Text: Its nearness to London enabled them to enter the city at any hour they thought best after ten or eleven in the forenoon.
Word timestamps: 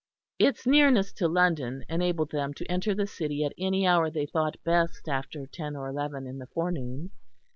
Its 0.39 0.65
nearness 0.65 1.13
to 1.13 1.27
London 1.27 1.83
enabled 1.87 2.31
them 2.31 2.55
to 2.55 2.65
enter 2.65 2.95
the 2.95 3.05
city 3.05 3.45
at 3.45 3.53
any 3.55 3.85
hour 3.85 4.09
they 4.09 4.25
thought 4.25 4.57
best 4.63 5.07
after 5.07 5.45
ten 5.45 5.75
or 5.75 5.87
eleven 5.87 6.25
in 6.25 6.39
the 6.39 6.47
forenoon. 6.47 7.11